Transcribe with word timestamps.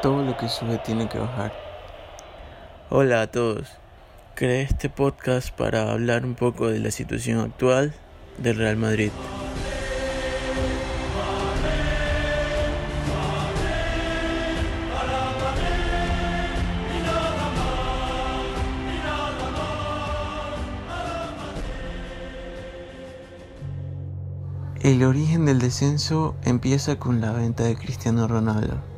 todo 0.00 0.22
lo 0.22 0.36
que 0.36 0.48
sube 0.48 0.78
tiene 0.78 1.08
que 1.08 1.18
bajar. 1.18 1.52
Hola 2.88 3.22
a 3.22 3.26
todos. 3.26 3.68
Creé 4.34 4.62
este 4.62 4.88
podcast 4.88 5.50
para 5.50 5.92
hablar 5.92 6.24
un 6.24 6.34
poco 6.34 6.68
de 6.68 6.78
la 6.78 6.90
situación 6.90 7.40
actual 7.40 7.92
del 8.38 8.56
Real 8.56 8.76
Madrid. 8.76 9.10
El 24.82 25.04
origen 25.04 25.44
del 25.44 25.58
descenso 25.58 26.34
empieza 26.42 26.98
con 26.98 27.20
la 27.20 27.32
venta 27.32 27.64
de 27.64 27.76
Cristiano 27.76 28.26
Ronaldo. 28.26 28.89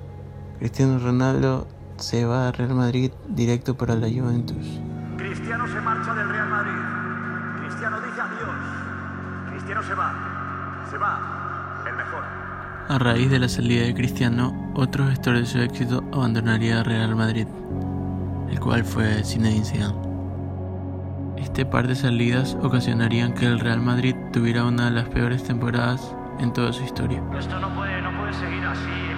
Cristiano 0.63 0.97
Ronaldo 1.01 1.67
se 1.97 2.25
va 2.25 2.47
a 2.47 2.53
Real 2.53 2.73
Madrid 2.73 3.11
directo 3.27 3.77
para 3.77 3.97
la 3.97 4.07
Juventus. 4.07 4.81
Cristiano 5.17 5.67
se 5.67 5.81
marcha 5.81 6.15
del 6.15 6.29
Real 6.29 6.49
Madrid. 6.49 7.65
Cristiano 7.65 7.97
dice 7.97 8.21
adiós. 8.21 9.51
Cristiano 9.51 9.83
se 9.83 9.95
va. 9.95 10.87
Se 10.89 10.99
va. 10.99 11.83
El 11.85 11.97
mejor. 11.97 12.23
A 12.89 12.97
raíz 12.97 13.29
de 13.29 13.41
la 13.41 13.49
salida 13.49 13.83
de 13.87 13.93
Cristiano, 13.93 14.73
otro 14.77 15.05
gestor 15.09 15.35
de 15.35 15.47
su 15.47 15.59
éxito 15.59 16.05
abandonaría 16.13 16.85
Real 16.85 17.17
Madrid, 17.17 17.49
el 18.49 18.61
cual 18.61 18.85
fue 18.85 19.25
Zinedine 19.25 19.65
Zidane. 19.65 19.99
Este 21.39 21.67
par 21.67 21.89
de 21.89 21.97
salidas 21.97 22.57
ocasionarían 22.63 23.35
que 23.35 23.47
el 23.47 23.59
Real 23.59 23.81
Madrid 23.81 24.15
tuviera 24.33 24.65
una 24.65 24.85
de 24.85 24.91
las 24.93 25.09
peores 25.09 25.43
temporadas 25.43 26.15
en 26.39 26.53
toda 26.53 26.73
su 26.73 26.85
historia. 26.85 27.21
Esto 27.37 27.59
no 27.59 27.75
puede, 27.75 28.01
no 28.01 28.17
puede 28.17 28.33
seguir 28.35 28.65
así. 28.65 29.12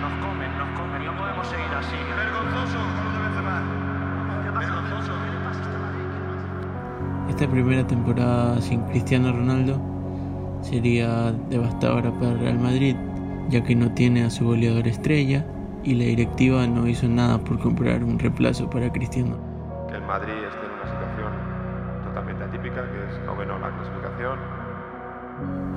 Así. 1.84 1.96
Vergonzoso. 2.16 2.78
Vergonzoso. 4.58 5.12
¿Qué 5.24 5.30
le 5.30 5.38
pasa 5.44 5.60
a 5.60 5.62
este 5.62 5.78
Madrid? 5.78 7.30
Esta 7.30 7.48
primera 7.48 7.86
temporada 7.86 8.60
sin 8.60 8.80
Cristiano 8.82 9.32
Ronaldo 9.32 9.80
sería 10.62 11.32
devastadora 11.50 12.10
para 12.12 12.32
el 12.32 12.38
Real 12.40 12.58
Madrid, 12.58 12.96
ya 13.48 13.62
que 13.62 13.74
no 13.74 13.92
tiene 13.92 14.24
a 14.24 14.30
su 14.30 14.44
goleador 14.46 14.88
estrella 14.88 15.44
y 15.82 15.94
la 15.94 16.04
directiva 16.04 16.66
no 16.66 16.86
hizo 16.88 17.06
nada 17.08 17.38
por 17.38 17.58
comprar 17.58 18.02
un 18.02 18.18
reemplazo 18.18 18.70
para 18.70 18.90
Cristiano. 18.90 19.36
que 19.88 19.96
el 19.96 20.02
Madrid 20.02 20.32
esté 20.32 20.64
en 20.64 20.72
una 20.72 20.86
situación 20.90 21.32
totalmente 22.04 22.44
atípica, 22.44 22.82
que 22.90 23.04
es 23.04 23.26
noveno 23.26 23.56
en 23.56 23.62
la 23.62 23.70
clasificación. 23.70 24.38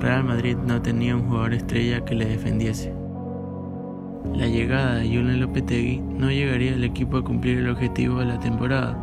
Real 0.00 0.24
Madrid 0.24 0.56
no 0.56 0.80
tenía 0.80 1.14
un 1.16 1.28
jugador 1.28 1.54
estrella 1.54 2.04
que 2.04 2.14
le 2.14 2.24
defendiese. 2.24 2.94
La 4.34 4.46
llegada 4.46 4.96
de 4.96 5.06
Julen 5.08 5.40
Lopetegui 5.40 5.98
no 5.98 6.30
llegaría 6.30 6.74
al 6.74 6.84
equipo 6.84 7.16
a 7.16 7.24
cumplir 7.24 7.58
el 7.58 7.70
objetivo 7.70 8.20
de 8.20 8.26
la 8.26 8.38
temporada, 8.38 8.96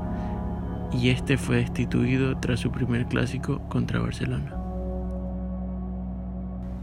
y 0.92 1.10
este 1.10 1.38
fue 1.38 1.58
destituido 1.58 2.38
tras 2.38 2.60
su 2.60 2.72
primer 2.72 3.06
clásico 3.06 3.60
contra 3.70 4.00
Barcelona. 4.00 4.56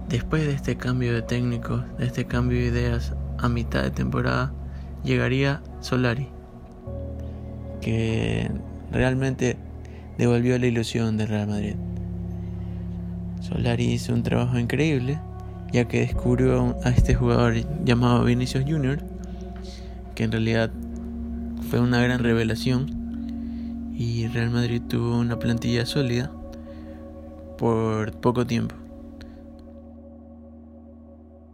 Después 0.09 0.45
de 0.45 0.53
este 0.53 0.77
cambio 0.77 1.15
de 1.15 1.23
técnico, 1.23 1.79
de 1.99 2.07
este 2.07 2.27
cambio 2.27 2.59
de 2.59 2.67
ideas 2.67 3.15
a 3.39 3.49
mitad 3.49 3.83
de 3.83 3.91
temporada, 3.91 4.53
llegaría 5.05 5.63
Solari, 5.81 6.29
que 7.81 8.51
realmente 8.91 9.57
devolvió 10.19 10.59
la 10.59 10.67
ilusión 10.67 11.17
del 11.17 11.29
Real 11.29 11.49
Madrid. 11.49 11.77
Solari 13.41 13.85
hizo 13.85 14.13
un 14.13 14.23
trabajo 14.23 14.59
increíble, 14.59 15.19
ya 15.73 15.87
que 15.87 16.01
descubrió 16.01 16.77
a 16.85 16.91
este 16.91 17.15
jugador 17.15 17.55
llamado 17.85 18.25
Vinicius 18.25 18.65
Junior, 18.65 18.99
que 20.15 20.25
en 20.25 20.33
realidad 20.33 20.71
fue 21.71 21.81
una 21.81 22.03
gran 22.03 22.23
revelación, 22.23 23.93
y 23.95 24.27
Real 24.29 24.51
Madrid 24.51 24.83
tuvo 24.89 25.19
una 25.19 25.39
plantilla 25.39 25.87
sólida 25.87 26.31
por 27.57 28.13
poco 28.13 28.47
tiempo. 28.47 28.75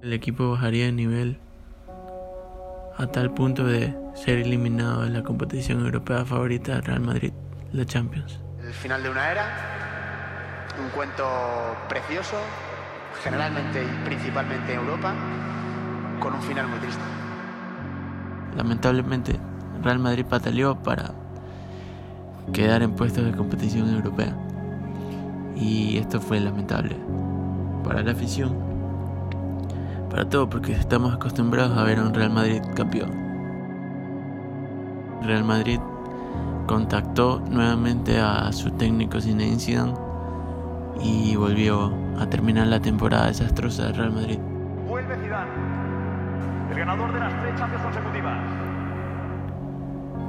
El 0.03 0.13
equipo 0.13 0.51
bajaría 0.53 0.87
de 0.87 0.93
nivel 0.93 1.39
a 2.97 3.07
tal 3.07 3.33
punto 3.33 3.65
de 3.65 3.95
ser 4.15 4.39
eliminado 4.39 5.03
de 5.03 5.11
la 5.11 5.23
competición 5.23 5.85
europea 5.85 6.25
favorita 6.25 6.75
del 6.75 6.83
Real 6.83 7.01
Madrid, 7.01 7.33
la 7.73 7.85
Champions. 7.85 8.41
El 8.61 8.73
final 8.73 9.03
de 9.03 9.11
una 9.11 9.31
era, 9.31 10.67
un 10.83 10.91
cuento 10.91 11.25
precioso, 11.89 12.37
generalmente 13.23 13.85
y 13.85 14.05
principalmente 14.05 14.73
en 14.73 14.81
Europa, 14.81 15.15
con 16.21 16.35
un 16.35 16.43
final 16.43 16.69
muy 16.69 16.79
triste. 16.79 17.03
Lamentablemente, 18.57 19.39
Real 19.83 19.99
Madrid 19.99 20.25
pataleó 20.25 20.77
para 20.77 21.13
quedar 22.53 22.83
en 22.83 22.93
puestos 22.93 23.25
de 23.25 23.33
competición 23.33 23.95
europea. 23.95 24.35
Y 25.57 25.99
esto 25.99 26.21
fue 26.21 26.41
lamentable 26.41 26.97
para 27.85 28.03
la 28.03 28.13
afición, 28.13 28.55
para 30.11 30.29
todo, 30.29 30.49
porque 30.49 30.73
estamos 30.73 31.15
acostumbrados 31.15 31.77
a 31.77 31.85
ver 31.85 31.99
a 31.99 32.03
un 32.03 32.15
Real 32.15 32.31
Madrid 32.31 32.63
campeón. 32.75 33.11
Real 35.23 35.45
Madrid 35.45 35.81
contactó 36.67 37.41
nuevamente 37.51 38.19
a 38.19 38.53
su 38.53 38.71
técnico 38.73 39.21
Zinedine 39.21 39.59
Zidane 39.59 39.95
y 41.03 41.35
volvió 41.37 41.93
a 42.21 42.29
terminar 42.29 42.67
la 42.67 42.81
temporada 42.81 43.27
desastrosa 43.27 43.85
del 43.87 43.97
Real 43.97 44.13
Madrid. 44.13 44.39
Vuelve 44.89 45.17
Zidane. 45.17 45.51
El 46.71 46.79
ganador 46.79 47.13
de 47.13 47.21
las 47.21 47.41
tres 47.41 47.59
Champions 47.59 47.85
consecutivas. 47.85 48.39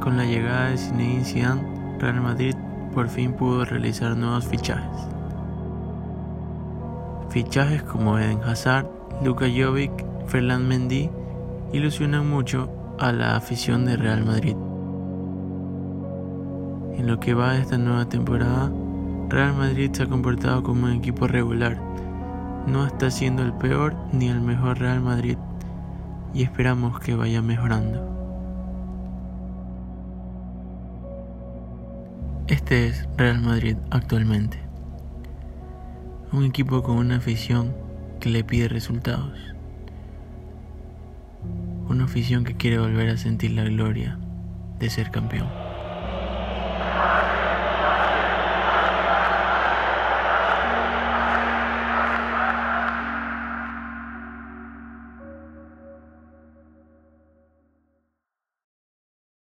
Con 0.02 0.18
la 0.18 0.26
llegada 0.26 0.70
de 0.70 0.78
Zinedine 0.78 1.26
Zidane, 1.26 1.98
Real 2.00 2.22
Madrid 2.22 2.56
por 2.94 3.08
fin 3.10 3.34
pudo 3.34 3.66
realizar 3.66 4.16
nuevos 4.16 4.46
fichajes. 4.48 5.08
Fichajes 7.30 7.84
como 7.84 8.18
Eden 8.18 8.42
Hazard, 8.44 8.88
Luka 9.24 9.46
Jovic, 9.46 9.92
Ferland 10.28 10.68
Mendy 10.68 11.10
ilusionan 11.74 12.28
mucho 12.30 12.70
a 13.00 13.12
la 13.12 13.36
afición 13.36 13.86
de 13.86 13.98
Real 13.98 14.26
Madrid. 14.26 14.56
En 16.98 17.08
lo 17.08 17.20
que 17.20 17.34
va 17.34 17.54
de 17.54 17.62
esta 17.62 17.78
nueva 17.78 18.06
temporada, 18.10 18.72
Real 19.30 19.54
Madrid 19.54 19.92
se 19.94 20.04
ha 20.04 20.08
comportado 20.08 20.64
como 20.64 20.88
un 20.88 20.94
equipo 20.94 21.28
regular. 21.28 21.78
No 22.66 22.88
está 22.88 23.12
siendo 23.12 23.44
el 23.44 23.54
peor 23.54 23.96
ni 24.12 24.28
el 24.28 24.42
mejor 24.42 24.80
Real 24.80 25.02
Madrid 25.02 25.38
y 26.34 26.42
esperamos 26.42 27.00
que 27.00 27.14
vaya 27.14 27.44
mejorando. 27.44 28.10
Este 32.48 32.88
es 32.88 33.08
Real 33.18 33.40
Madrid 33.42 33.78
actualmente. 33.92 34.58
Un 36.32 36.46
equipo 36.46 36.82
con 36.82 36.98
una 36.98 37.18
afición 37.18 37.76
que 38.20 38.30
le 38.30 38.44
pide 38.44 38.68
resultados. 38.68 39.38
Una 41.88 42.06
afición 42.06 42.44
que 42.44 42.56
quiere 42.58 42.80
volver 42.80 43.10
a 43.10 43.18
sentir 43.18 43.52
la 43.52 43.66
gloria 43.66 44.18
de 44.80 44.90
ser 44.90 45.12
campeón. 45.12 45.69